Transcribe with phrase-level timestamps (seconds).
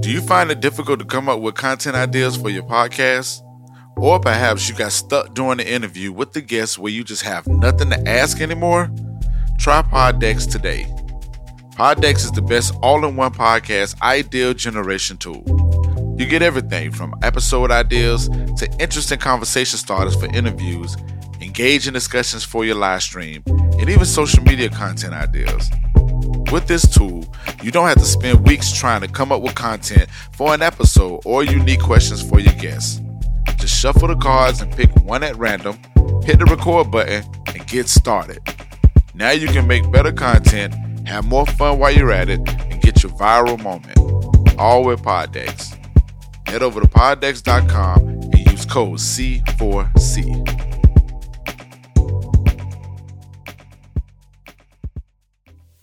[0.00, 3.42] Do you find it difficult to come up with content ideas for your podcast?
[3.98, 7.46] Or perhaps you got stuck during the interview with the guest where you just have
[7.46, 8.90] nothing to ask anymore?
[9.58, 10.86] Try Poddex today.
[11.74, 15.44] Poddex is the best all in one podcast idea generation tool.
[16.18, 20.96] You get everything from episode ideas to interesting conversation starters for interviews,
[21.42, 25.70] engaging discussions for your live stream, and even social media content ideas.
[26.50, 27.24] With this tool,
[27.62, 31.20] you don't have to spend weeks trying to come up with content for an episode
[31.24, 33.00] or unique questions for your guests.
[33.56, 35.78] Just shuffle the cards and pick one at random,
[36.24, 38.40] hit the record button, and get started.
[39.14, 40.74] Now you can make better content,
[41.06, 43.96] have more fun while you're at it, and get your viral moment.
[44.58, 45.76] All with Poddex.
[46.48, 50.69] Head over to poddex.com and use code C4C.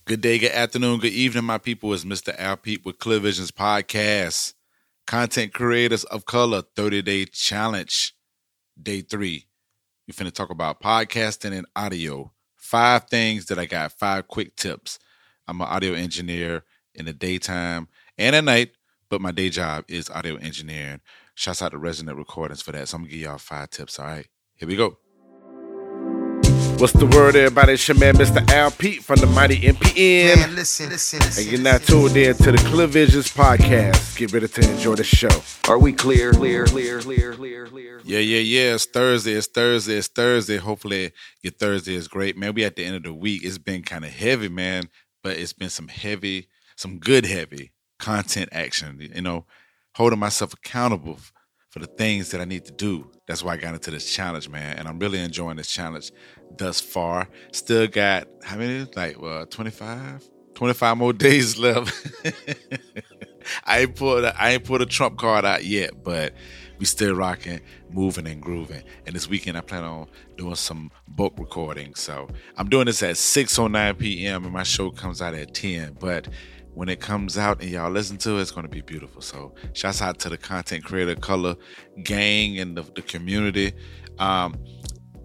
[0.08, 1.94] Good day, good afternoon, good evening, my people.
[1.94, 2.34] It's Mr.
[2.40, 4.54] Al Pete with Clear Visions Podcast.
[5.06, 8.16] Content Creators of Color 30 Day Challenge,
[8.82, 9.46] Day 3.
[10.08, 12.32] We're finna talk about podcasting and audio.
[12.56, 14.98] Five things that I got, five quick tips.
[15.46, 16.64] I'm an audio engineer
[16.96, 18.72] in the daytime and at night,
[19.10, 21.02] but my day job is audio engineering.
[21.36, 22.88] Shouts out to Resonant Recordings for that.
[22.88, 24.00] So I'm gonna give y'all five tips.
[24.00, 25.00] All right, here we go.
[26.80, 27.74] What's the word, everybody?
[27.74, 28.48] It's your man, Mr.
[28.52, 30.36] Al Pete from the Mighty MPN.
[30.36, 31.42] Man, listen, listen, listen.
[31.44, 34.16] And you're not tuned in to the Clear Visions podcast.
[34.16, 35.42] Get ready to enjoy the show.
[35.68, 38.00] Are we clear, clear, clear, clear, clear, clear?
[38.04, 38.76] Yeah, yeah, yeah.
[38.76, 39.32] It's Thursday.
[39.34, 39.96] It's Thursday.
[39.96, 40.58] It's Thursday.
[40.58, 42.54] Hopefully your Thursday is great, man.
[42.54, 43.44] We at the end of the week.
[43.44, 44.84] It's been kind of heavy, man,
[45.24, 49.00] but it's been some heavy, some good heavy content action.
[49.02, 49.48] You know,
[49.96, 51.18] holding myself accountable
[51.70, 53.10] for the things that I need to do.
[53.28, 54.78] That's why I got into this challenge, man.
[54.78, 56.12] And I'm really enjoying this challenge
[56.58, 57.28] thus far.
[57.52, 58.88] Still got how many?
[58.96, 60.30] Like uh, 25?
[60.56, 61.94] 25 more days left.
[63.64, 66.34] I ain't pulled a, I ain't pulled a trump card out yet, but
[66.80, 68.84] we still rocking, moving and grooving.
[69.06, 71.96] And this weekend I plan on doing some book recording.
[71.96, 72.28] So
[72.58, 74.44] I'm doing this at 6:09 p.m.
[74.44, 75.98] and my show comes out at 10.
[76.00, 76.28] But
[76.78, 79.20] when it comes out and y'all listen to it, it's going to be beautiful.
[79.20, 81.56] So, shouts out to the content creator color
[82.04, 83.74] gang and the, the community.
[84.20, 84.56] Um,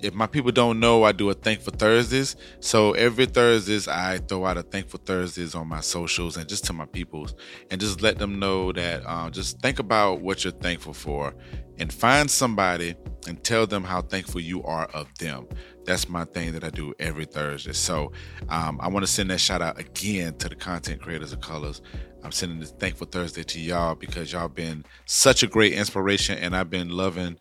[0.03, 2.37] if my people don't know, I do a Thankful Thursdays.
[2.61, 6.73] So every Thursdays, I throw out a Thankful Thursdays on my socials and just to
[6.73, 7.35] my peoples,
[7.71, 11.35] and just let them know that uh, just think about what you're thankful for,
[11.79, 12.95] and find somebody
[13.27, 15.47] and tell them how thankful you are of them.
[15.85, 17.73] That's my thing that I do every Thursday.
[17.73, 18.13] So
[18.49, 21.83] um, I want to send that shout out again to the content creators of colors.
[22.25, 26.55] I'm sending this thankful Thursday to y'all because y'all been such a great inspiration, and
[26.55, 27.37] I've been loving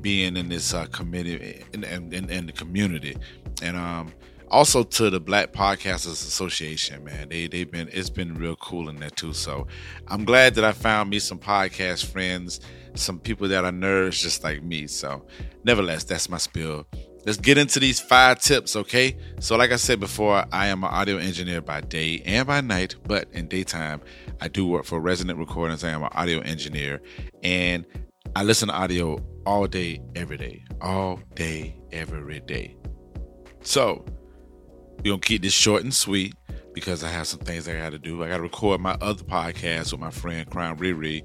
[0.00, 3.16] being in this uh, committee in, in, in, the community,
[3.62, 4.12] and um,
[4.50, 7.04] also to the Black Podcasters Association.
[7.04, 9.32] Man, they they've been it's been real cool in there too.
[9.32, 9.66] So
[10.08, 12.60] I'm glad that I found me some podcast friends,
[12.94, 14.86] some people that are nerds just like me.
[14.86, 15.24] So,
[15.64, 16.86] nevertheless, that's my spiel.
[17.26, 19.16] Let's get into these five tips, okay?
[19.40, 22.94] So, like I said before, I am an audio engineer by day and by night,
[23.06, 24.00] but in daytime,
[24.40, 25.84] I do work for Resonant Recordings.
[25.84, 27.02] I am an audio engineer,
[27.42, 27.84] and
[28.36, 32.76] I listen to audio all day, every day, all day, every day.
[33.62, 34.04] So,
[34.98, 36.34] we're going to keep this short and sweet
[36.74, 38.22] because I have some things I got to do.
[38.22, 41.22] I got to record my other podcast with my friend Crown Riri.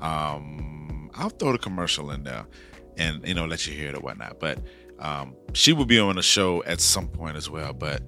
[0.00, 2.46] Um, I'll throw the commercial in there
[2.96, 4.40] and, you know, let you hear it or whatnot.
[4.40, 4.58] But
[4.98, 7.72] um, she will be on the show at some point as well.
[7.72, 8.02] But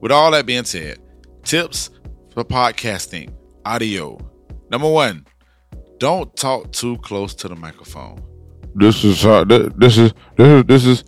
[0.00, 0.98] with all that being said,
[1.44, 1.90] tips
[2.32, 3.32] for podcasting
[3.64, 4.18] audio.
[4.70, 5.26] Number one,
[6.02, 8.20] don't talk too close to the microphone.
[8.74, 11.04] This is how this is this is this is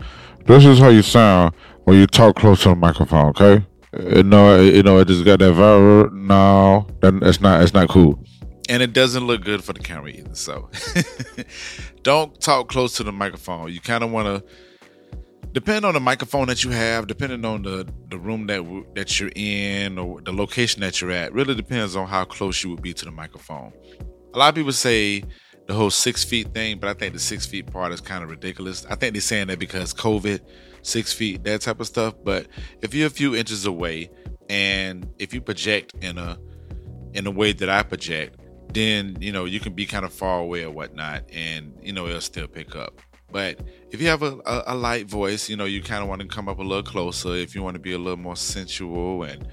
[0.46, 3.26] this is how you sound when you talk close to the microphone.
[3.30, 3.66] Okay,
[3.98, 6.12] you know you know it just got that viral.
[6.12, 8.24] No, that, it's not it's not cool.
[8.68, 10.36] And it doesn't look good for the camera either.
[10.36, 10.70] So
[12.04, 13.72] don't talk close to the microphone.
[13.72, 14.48] You kind of want to
[15.50, 18.62] depend on the microphone that you have, depending on the the room that
[18.94, 21.32] that you're in or the location that you're at.
[21.32, 23.72] Really depends on how close you would be to the microphone
[24.34, 25.22] a lot of people say
[25.66, 28.30] the whole six feet thing, but I think the six feet part is kind of
[28.30, 28.84] ridiculous.
[28.90, 30.40] I think they're saying that because COVID,
[30.82, 32.14] six feet, that type of stuff.
[32.22, 32.48] But
[32.82, 34.10] if you're a few inches away,
[34.50, 36.38] and if you project in a
[37.14, 38.40] in a way that I project,
[38.72, 42.06] then you know you can be kind of far away or whatnot, and you know
[42.06, 43.00] it'll still pick up.
[43.30, 43.60] But
[43.90, 46.26] if you have a, a, a light voice, you know you kind of want to
[46.28, 47.34] come up a little closer.
[47.34, 49.48] If you want to be a little more sensual, and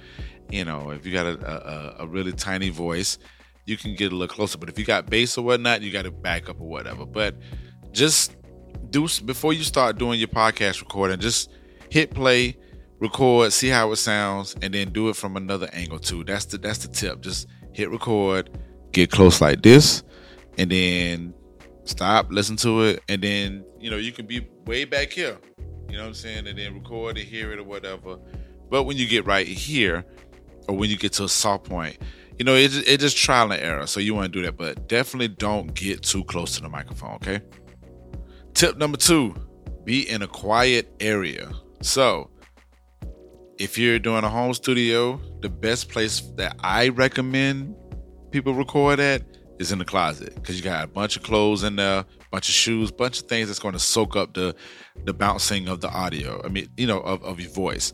[0.49, 3.17] you know if you got a, a, a really tiny voice,
[3.65, 4.57] you can get a little closer.
[4.57, 7.05] But if you got bass or whatnot, you got to back up or whatever.
[7.05, 7.35] But
[7.91, 8.35] just
[8.89, 11.51] do before you start doing your podcast recording, just
[11.89, 12.57] hit play,
[12.99, 16.23] record, see how it sounds, and then do it from another angle too.
[16.23, 17.21] That's the that's the tip.
[17.21, 18.49] Just hit record,
[18.91, 20.03] get close like this,
[20.57, 21.33] and then
[21.83, 25.37] stop, listen to it, and then you know you can be way back here.
[25.89, 26.47] You know what I'm saying?
[26.47, 28.17] And then record it, hear it, or whatever.
[28.69, 30.05] But when you get right here,
[30.69, 31.97] or when you get to a soft point,
[32.37, 33.87] you know, it's it just trial and error.
[33.87, 37.15] So you want to do that, but definitely don't get too close to the microphone.
[37.15, 37.41] Okay.
[38.53, 39.35] Tip number two:
[39.83, 41.51] be in a quiet area.
[41.81, 42.29] So
[43.57, 47.75] if you're doing a home studio, the best place that I recommend
[48.31, 49.23] people record at
[49.59, 52.55] is in the closet because you got a bunch of clothes in there, bunch of
[52.55, 54.55] shoes, bunch of things that's going to soak up the
[55.05, 56.41] the bouncing of the audio.
[56.43, 57.93] I mean, you know, of, of your voice.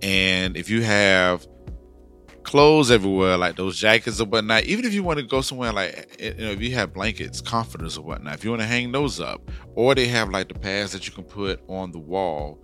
[0.00, 1.46] And if you have
[2.44, 6.16] clothes everywhere, like those jackets or whatnot, even if you want to go somewhere like,
[6.20, 9.20] you know, if you have blankets, comforters or whatnot, if you want to hang those
[9.20, 12.62] up, or they have like the pads that you can put on the wall,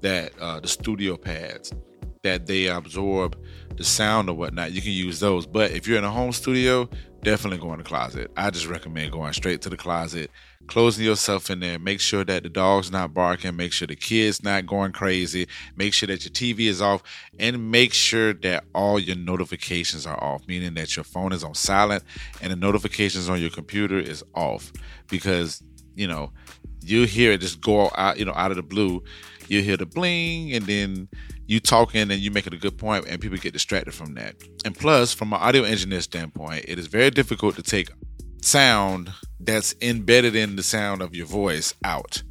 [0.00, 1.72] that uh, the studio pads
[2.22, 3.36] that they absorb
[3.76, 5.46] the sound or whatnot, you can use those.
[5.46, 6.88] But if you're in a home studio,
[7.22, 8.30] definitely go in the closet.
[8.36, 10.30] I just recommend going straight to the closet,
[10.70, 11.80] closing yourself in there.
[11.80, 13.56] Make sure that the dog's not barking.
[13.56, 15.48] Make sure the kid's not going crazy.
[15.76, 17.02] Make sure that your TV is off,
[17.38, 21.54] and make sure that all your notifications are off, meaning that your phone is on
[21.54, 22.04] silent
[22.40, 24.72] and the notifications on your computer is off,
[25.08, 25.60] because
[25.96, 26.32] you know
[26.82, 29.02] you hear it just go out, you know, out of the blue.
[29.48, 31.08] You hear the bling, and then
[31.48, 34.36] you talking and you making a good point and people get distracted from that.
[34.64, 37.90] And plus, from an audio engineer standpoint, it is very difficult to take
[38.40, 42.22] sound that's embedded in the sound of your voice out.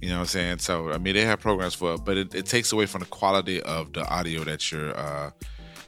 [0.00, 0.58] You know what I'm saying?
[0.58, 3.06] So I mean they have programs for it, but it, it takes away from the
[3.06, 5.30] quality of the audio that you're uh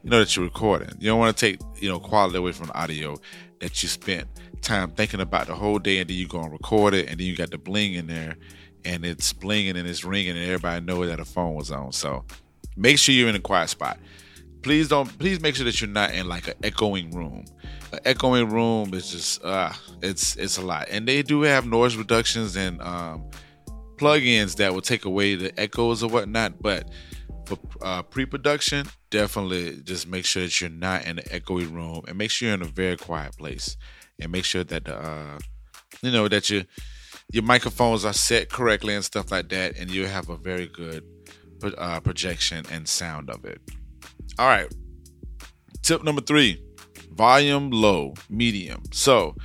[0.03, 0.91] you know that you're recording.
[0.99, 3.17] You don't want to take, you know, quality away from the audio
[3.61, 4.29] that you spent
[4.61, 7.27] time thinking about the whole day and then you go and record it and then
[7.27, 8.37] you got the bling in there
[8.85, 11.93] and it's blinging and it's ringing and everybody knows that a phone was on.
[11.93, 12.25] So
[12.77, 13.99] Make sure you're in a quiet spot.
[14.65, 15.07] Please don't.
[15.19, 17.45] Please make sure that you're not in like an echoing room.
[17.93, 19.71] An echoing room is just uh,
[20.01, 20.89] it's it's a lot.
[20.91, 23.31] And they do have noise reductions and um,
[23.97, 26.63] plugins that will take away the echoes or whatnot.
[26.63, 26.89] But
[27.45, 32.17] for uh, pre-production, definitely just make sure that you're not in an echoey room and
[32.17, 33.77] make sure you're in a very quiet place
[34.19, 35.39] and make sure that the uh,
[36.01, 36.63] you know that your
[37.31, 41.05] your microphones are set correctly and stuff like that, and you have a very good
[41.77, 43.61] uh, projection and sound of it.
[44.39, 44.73] All right.
[45.83, 46.61] Tip number three
[47.13, 48.83] volume low, medium.
[48.93, 49.37] So,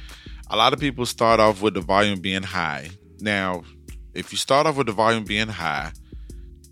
[0.50, 2.89] a lot of people start off with the volume being high.
[3.19, 3.63] Now,
[4.15, 5.91] if you start off with the volume being high,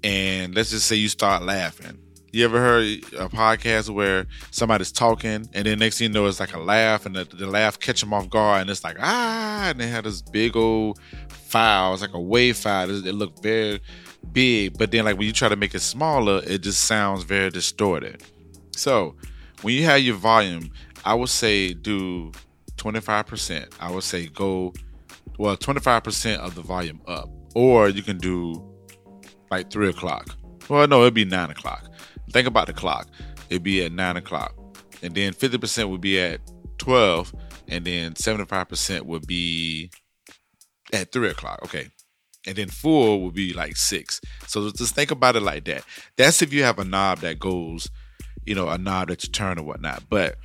[0.03, 1.99] and let's just say you start laughing,
[2.31, 2.83] you ever heard
[3.17, 7.05] a podcast where somebody's talking and then next thing you know it's like a laugh
[7.05, 10.03] and the, the laugh catch them off guard and it's like ah and they had
[10.03, 10.99] this big old
[11.29, 13.79] file it's like a wave file it, looked very
[14.33, 17.49] big, but then like when you try to make it smaller, it just sounds very
[17.49, 18.23] distorted.
[18.75, 19.15] So
[19.61, 20.71] when you have your volume,
[21.05, 22.31] I would say do
[22.77, 23.73] 25%.
[23.79, 24.73] I would say go
[25.37, 27.29] well 25% of the volume up.
[27.55, 28.63] Or you can do
[29.49, 30.35] like three o'clock.
[30.69, 31.91] Well, no, it'd be nine o'clock.
[32.31, 33.07] Think about the clock.
[33.49, 34.53] It'd be at nine o'clock.
[35.01, 36.41] And then 50% would be at
[36.77, 37.33] 12.
[37.69, 39.89] And then 75% would be
[40.93, 41.59] at three o'clock.
[41.63, 41.89] Okay
[42.47, 44.21] and then full will be like six.
[44.47, 45.83] So just think about it like that.
[46.15, 47.91] That's if you have a knob that goes,
[48.45, 50.03] you know, a knob that you turn or whatnot.
[50.09, 50.37] But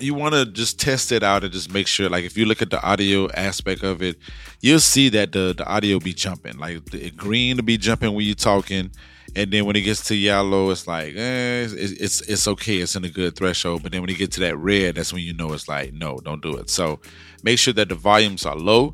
[0.00, 2.08] you want to just test it out and just make sure.
[2.08, 4.16] Like if you look at the audio aspect of it,
[4.60, 6.58] you'll see that the the audio be jumping.
[6.58, 8.90] Like the green to be jumping when you're talking,
[9.34, 12.76] and then when it gets to yellow, it's like eh, it's, it's it's okay.
[12.76, 13.82] It's in a good threshold.
[13.82, 16.18] But then when you get to that red, that's when you know it's like no,
[16.18, 16.70] don't do it.
[16.70, 17.00] So
[17.42, 18.92] make sure that the volumes are low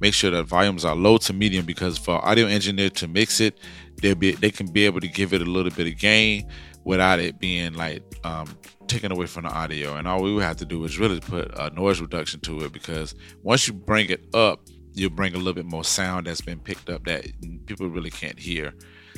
[0.00, 3.58] make sure that volumes are low to medium because for audio engineer to mix it,
[4.02, 6.48] they be they can be able to give it a little bit of gain
[6.84, 8.46] without it being like um,
[8.86, 9.96] taken away from the audio.
[9.96, 12.72] And all we would have to do is really put a noise reduction to it
[12.72, 14.60] because once you bring it up,
[14.92, 17.26] you'll bring a little bit more sound that's been picked up that
[17.66, 18.74] people really can't hear.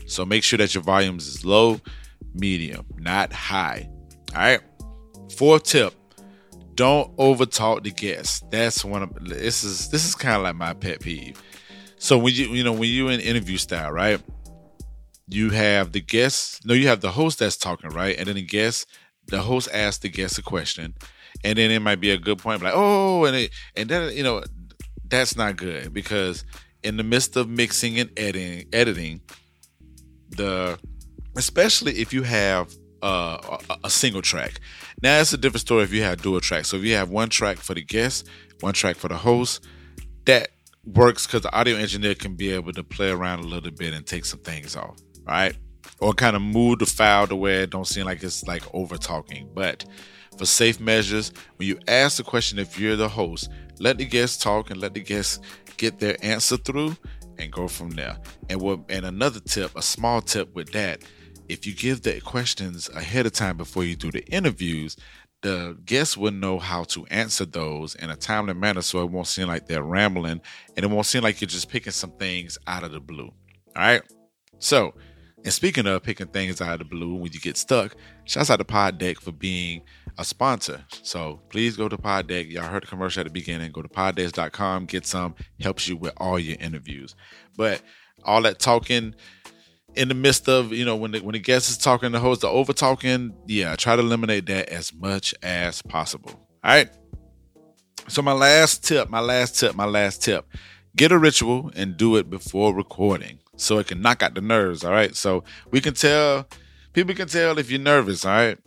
[0.07, 1.81] So make sure that your volumes is low,
[2.35, 3.89] medium, not high.
[4.35, 4.61] All right.
[5.37, 5.93] Fourth tip
[6.77, 8.43] don't overtalk the guests.
[8.51, 11.43] That's one of this is this is kind of like my pet peeve.
[11.99, 14.21] So when you you know when you're in interview style, right?
[15.27, 16.65] You have the guests.
[16.65, 18.17] No, you have the host that's talking, right?
[18.17, 18.87] And then the guest,
[19.27, 20.95] the host asks the guest a question,
[21.43, 24.23] and then it might be a good point, like oh, and it and then you
[24.23, 24.45] know
[25.09, 26.45] that's not good because
[26.83, 29.21] in the midst of mixing and editing, editing,
[30.29, 30.79] the
[31.37, 32.73] especially if you have
[33.03, 34.61] uh, a, single track.
[35.03, 36.69] Now it's a different story if you have dual tracks.
[36.69, 38.29] So if you have one track for the guest,
[38.61, 39.67] one track for the host,
[40.25, 40.49] that
[40.85, 44.07] works because the audio engineer can be able to play around a little bit and
[44.07, 45.57] take some things off, right?
[46.01, 48.97] Or kind of move the file to where it don't seem like it's like over
[48.97, 49.49] talking.
[49.55, 49.85] But
[50.37, 54.43] for safe measures, when you ask the question, if you're the host, let the guests
[54.43, 55.39] talk and let the guests
[55.77, 56.97] get their answer through
[57.39, 58.17] and go from there.
[58.49, 61.03] And what and another tip, a small tip with that,
[61.49, 64.97] if you give the questions ahead of time before you do the interviews,
[65.43, 69.27] the guests will know how to answer those in a timely manner so it won't
[69.27, 70.41] seem like they're rambling
[70.77, 73.33] and it won't seem like you're just picking some things out of the blue.
[73.77, 74.03] All right.
[74.59, 74.95] So,
[75.45, 78.57] and speaking of picking things out of the blue when you get stuck, shouts out
[78.57, 79.83] to Pod Deck for being
[80.19, 80.85] a sponsor.
[81.03, 82.49] So please go to Pod Deck.
[82.49, 83.71] Y'all heard the commercial at the beginning.
[83.71, 87.15] Go to poddeck.com, get some, helps you with all your interviews.
[87.57, 87.83] But
[88.25, 89.15] all that talking
[89.97, 92.43] in the midst of, you know, when the when the guest is talking, the host,
[92.43, 96.31] the over talking, yeah, try to eliminate that as much as possible.
[96.63, 96.91] All right.
[98.09, 100.47] So my last tip, my last tip, my last tip.
[100.95, 104.85] Get a ritual and do it before recording so it can knock out the nerves.
[104.85, 105.15] All right.
[105.15, 106.47] So we can tell
[106.93, 108.25] people can tell if you're nervous.
[108.25, 108.59] All right.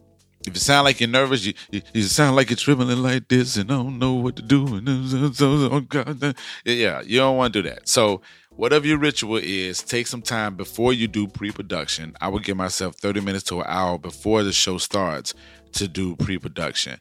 [0.47, 3.57] If you sound like you're nervous, you, you, you sound like you're trembling like this
[3.57, 4.81] and I don't know what to do.
[5.41, 6.35] Oh God.
[6.63, 7.87] Yeah, you don't want to do that.
[7.87, 8.21] So
[8.59, 12.13] whatever your ritual is, take some time before you do pre-production.
[12.19, 15.33] I would give myself 30 minutes to an hour before the show starts
[15.71, 16.99] to do pre-production.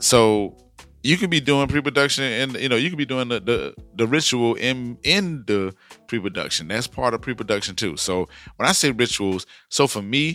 [0.00, 0.56] So
[1.04, 4.04] you can be doing pre-production and you know you can be doing the, the the
[4.08, 5.72] ritual in in the
[6.08, 10.34] pre-production that's part of pre-production too so when i say rituals so for me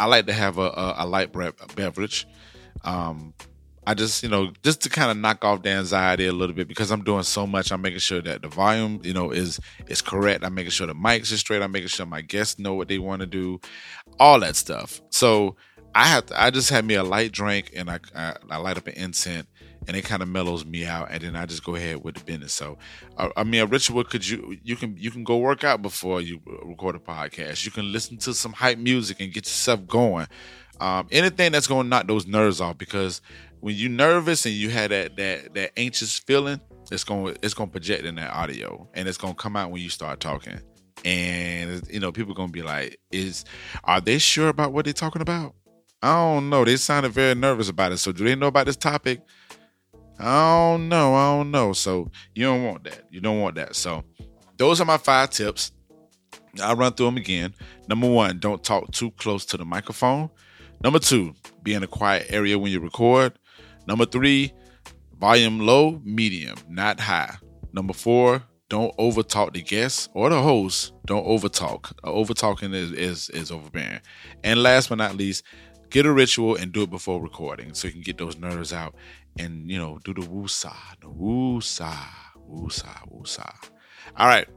[0.00, 1.32] i like to have a, a, a light
[1.76, 2.26] beverage
[2.82, 3.32] um
[3.86, 6.68] i just you know just to kind of knock off the anxiety a little bit
[6.68, 9.58] because i'm doing so much i'm making sure that the volume you know is
[9.88, 10.44] is correct.
[10.44, 11.62] I'm making sure the mics are straight.
[11.62, 13.60] I'm making sure my guests know what they want to do.
[14.18, 15.00] All that stuff.
[15.10, 15.56] So
[15.94, 18.78] i have to, i just had me a light drink and i i, I light
[18.78, 19.46] up an incense
[19.86, 22.24] and it kind of mellows me out and then i just go ahead with the
[22.24, 22.54] business.
[22.54, 22.78] So
[23.18, 26.20] uh, i mean a ritual could you you can you can go work out before
[26.20, 27.64] you record a podcast.
[27.64, 30.28] You can listen to some hype music and get yourself going.
[30.80, 33.20] Um, anything that's going to knock those nerves off because
[33.62, 37.70] when you're nervous and you have that that that anxious feeling it's going it's going
[37.70, 40.60] to project in that audio and it's going to come out when you start talking
[41.04, 43.44] and you know people are going to be like is
[43.84, 45.54] are they sure about what they're talking about
[46.02, 48.76] i don't know they sounded very nervous about it so do they know about this
[48.76, 49.22] topic
[50.18, 51.14] I don't know.
[51.14, 51.72] I don't know.
[51.72, 53.02] So you don't want that.
[53.10, 53.74] You don't want that.
[53.74, 54.04] So
[54.56, 55.72] those are my five tips.
[56.62, 57.54] I'll run through them again.
[57.88, 60.30] Number one, don't talk too close to the microphone.
[60.82, 63.32] Number two, be in a quiet area when you record.
[63.86, 64.52] Number three,
[65.18, 67.36] volume low, medium, not high.
[67.72, 70.92] Number four, don't overtalk the guests or the host.
[71.04, 71.92] Don't overtalk.
[72.04, 74.00] Uh, Over talking is, is is overbearing.
[74.44, 75.44] And last but not least,
[75.90, 78.94] get a ritual and do it before recording so you can get those nerves out
[79.38, 81.94] and you know do the woo-sa, the woo-sa,
[82.46, 83.50] woo-sa, woo-sa.
[84.16, 84.48] All right,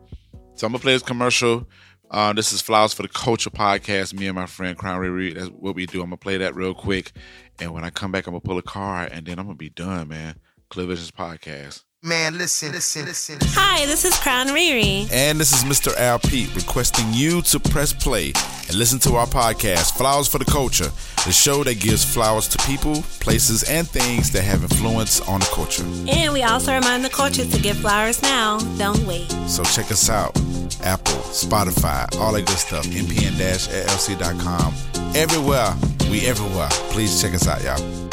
[0.55, 1.67] so I'm gonna play this commercial.
[2.11, 4.13] Uh, this is Flowers for the Culture podcast.
[4.13, 5.33] Me and my friend Crown Riri.
[5.33, 6.01] That's what we do.
[6.01, 7.11] I'm gonna play that real quick,
[7.59, 9.69] and when I come back, I'm gonna pull a card, and then I'm gonna be
[9.69, 10.35] done, man.
[10.69, 11.83] Clear Visions podcast.
[12.05, 13.39] Man, listen, listen, listen.
[13.53, 15.11] Hi, this is Crown Riri.
[15.11, 15.91] And this is Mr.
[15.97, 18.31] Al Pete requesting you to press play
[18.67, 20.91] and listen to our podcast, Flowers for the Culture,
[21.25, 25.47] the show that gives flowers to people, places, and things that have influence on the
[25.47, 25.83] culture.
[26.07, 28.59] And we also remind the culture to give flowers now.
[28.77, 29.27] Don't wait.
[29.47, 30.37] So check us out
[30.83, 34.73] Apple, Spotify, all that good stuff, mpn-llc.com.
[35.15, 35.73] Everywhere.
[36.11, 36.69] We everywhere.
[36.91, 38.04] Please check us out, y'all.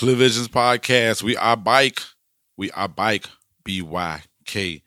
[0.00, 1.22] Clear Visions Podcast.
[1.22, 2.00] We are bike.
[2.56, 3.26] We are bike.
[3.66, 4.82] B Y K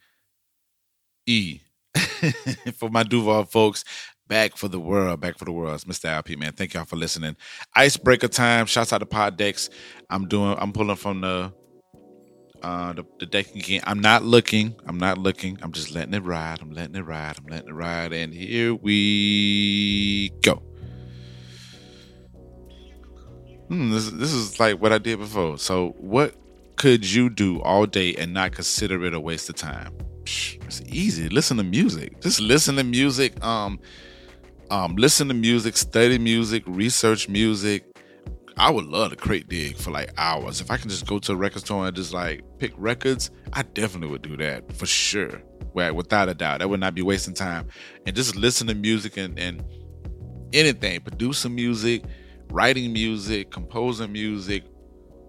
[1.27, 1.59] E.
[2.77, 3.85] For my Duval folks,
[4.27, 5.19] back for the world.
[5.19, 5.75] Back for the world.
[5.75, 6.05] It's Mr.
[6.05, 6.53] LP, man.
[6.53, 7.37] Thank y'all for listening.
[7.75, 8.65] Icebreaker time.
[8.65, 9.69] Shouts out to Pod Decks.
[10.09, 11.53] I'm doing, I'm pulling from the
[12.63, 13.81] uh the, the deck again.
[13.83, 14.75] I'm not looking.
[14.87, 15.59] I'm not looking.
[15.61, 16.59] I'm just letting it ride.
[16.59, 17.35] I'm letting it ride.
[17.37, 18.13] I'm letting it ride.
[18.13, 20.63] And here we go.
[23.69, 25.57] Hmm, this, this is like what I did before.
[25.57, 26.35] So, what
[26.75, 29.95] could you do all day and not consider it a waste of time?
[30.25, 31.29] It's easy.
[31.29, 32.21] Listen to music.
[32.21, 33.43] Just listen to music.
[33.43, 33.79] Um,
[34.69, 37.85] um, listen to music, study music, research music.
[38.57, 40.61] I would love to crate dig for like hours.
[40.61, 43.63] If I can just go to a record store and just like pick records, I
[43.63, 45.41] definitely would do that for sure.
[45.73, 47.67] Without a doubt, that would not be wasting time.
[48.05, 49.63] And just listen to music and, and
[50.53, 51.01] anything,
[51.33, 52.03] some music,
[52.53, 54.63] writing music, composing music,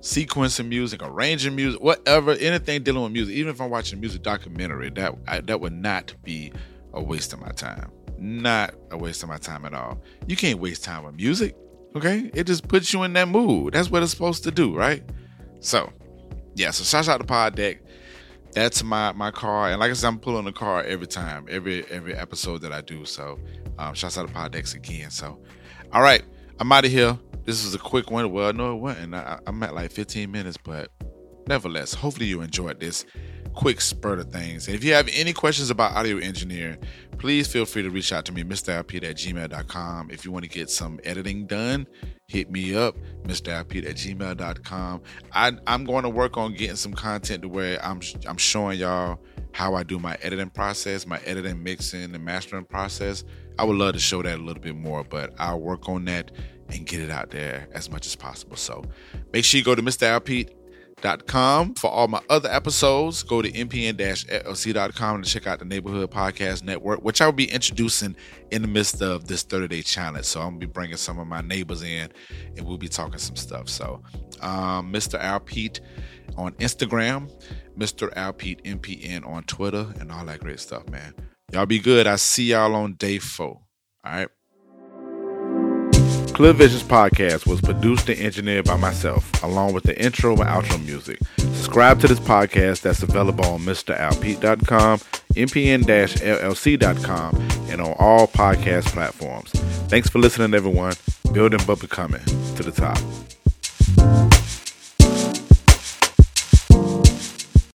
[0.00, 3.34] sequencing music, arranging music, whatever, anything dealing with music.
[3.34, 6.52] Even if I'm watching a music documentary, that I, that would not be
[6.92, 7.90] a waste of my time.
[8.18, 10.00] Not a waste of my time at all.
[10.26, 11.56] You can't waste time with music,
[11.96, 12.30] okay?
[12.34, 13.72] It just puts you in that mood.
[13.72, 15.02] That's what it's supposed to do, right?
[15.60, 15.90] So,
[16.54, 16.70] yeah.
[16.72, 17.80] So shout out to Pod Deck.
[18.52, 21.84] That's my my car, and like I said, I'm pulling the car every time, every
[21.86, 23.04] every episode that I do.
[23.04, 23.40] So,
[23.78, 25.10] um, shouts out to Pod Decks again.
[25.10, 25.40] So,
[25.92, 26.22] all right.
[26.60, 27.18] I'm out of here.
[27.44, 28.30] This is a quick one.
[28.32, 29.14] Well, no, it wasn't.
[29.14, 30.90] I, I'm at like 15 minutes, but
[31.48, 33.04] nevertheless, hopefully you enjoyed this
[33.54, 34.66] quick spurt of things.
[34.66, 36.78] And if you have any questions about audio engineering,
[37.18, 40.10] please feel free to reach out to me, MrAlpete at gmail.com.
[40.10, 41.86] If you want to get some editing done,
[42.28, 45.02] hit me up, MrAlpete at gmail.com.
[45.32, 49.20] I, I'm going to work on getting some content to where I'm, I'm showing y'all
[49.52, 53.24] how I do my editing process, my editing, mixing, and mastering process.
[53.58, 56.30] I would love to show that a little bit more, but I'll work on that
[56.68, 58.56] and get it out there as much as possible.
[58.56, 58.84] So
[59.32, 60.06] make sure you go to Mr.
[60.18, 60.50] Alpete
[61.26, 61.74] com.
[61.74, 67.02] For all my other episodes, go to mpn-llc.com to check out the Neighborhood Podcast Network,
[67.02, 68.16] which I will be introducing
[68.50, 70.24] in the midst of this 30-day challenge.
[70.26, 72.10] So I'm to be bringing some of my neighbors in
[72.56, 73.68] and we'll be talking some stuff.
[73.68, 74.02] So
[74.40, 75.20] um, Mr.
[75.20, 75.80] Alpete
[76.36, 77.30] on Instagram,
[77.76, 78.12] Mr.
[78.14, 81.12] Alpete MPN on Twitter, and all that great stuff, man.
[81.52, 82.06] Y'all be good.
[82.06, 83.60] I see y'all on day four.
[84.04, 84.28] All right.
[86.34, 90.84] Clear Visions podcast was produced and engineered by myself, along with the intro and outro
[90.84, 91.20] music.
[91.38, 94.98] Subscribe to this podcast that's available on MrAlpete.com,
[95.34, 96.50] mpn-llc.com,
[97.70, 99.52] and on all podcast platforms.
[99.88, 100.94] Thanks for listening, everyone.
[101.32, 102.24] Building but becoming
[102.56, 102.98] to the top.